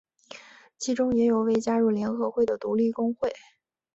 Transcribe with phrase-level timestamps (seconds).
[0.79, 3.31] 其中也有未加入联合会的独立工会。